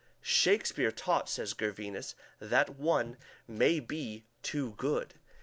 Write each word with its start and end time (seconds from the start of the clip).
Shakespeare 0.23 0.91
taught, 0.91 1.29
says 1.29 1.53
Gervinus, 1.53 2.15
that 2.39 2.71
one 2.75 3.17
may 3.47 3.79
be 3.79 4.25
too 4.41 4.71
good. 4.71 5.13